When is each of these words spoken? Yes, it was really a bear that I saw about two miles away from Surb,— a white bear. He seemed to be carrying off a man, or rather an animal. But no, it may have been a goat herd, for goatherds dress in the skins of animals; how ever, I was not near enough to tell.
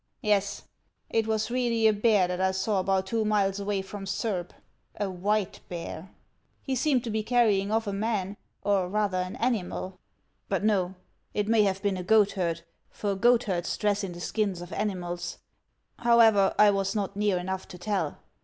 Yes, 0.23 0.63
it 1.11 1.27
was 1.27 1.51
really 1.51 1.85
a 1.85 1.93
bear 1.93 2.27
that 2.27 2.41
I 2.41 2.49
saw 2.53 2.79
about 2.79 3.05
two 3.05 3.23
miles 3.23 3.59
away 3.59 3.83
from 3.83 4.07
Surb,— 4.07 4.51
a 4.99 5.11
white 5.11 5.59
bear. 5.69 6.09
He 6.63 6.75
seemed 6.75 7.03
to 7.03 7.11
be 7.11 7.21
carrying 7.21 7.69
off 7.69 7.85
a 7.85 7.93
man, 7.93 8.35
or 8.63 8.89
rather 8.89 9.17
an 9.19 9.35
animal. 9.35 9.99
But 10.49 10.63
no, 10.63 10.95
it 11.35 11.47
may 11.47 11.61
have 11.61 11.83
been 11.83 11.97
a 11.97 12.03
goat 12.03 12.31
herd, 12.31 12.63
for 12.89 13.13
goatherds 13.13 13.77
dress 13.77 14.03
in 14.03 14.13
the 14.13 14.21
skins 14.21 14.59
of 14.59 14.73
animals; 14.73 15.37
how 15.99 16.19
ever, 16.19 16.55
I 16.57 16.71
was 16.71 16.95
not 16.95 17.15
near 17.15 17.37
enough 17.37 17.67
to 17.67 17.77
tell. 17.77 18.17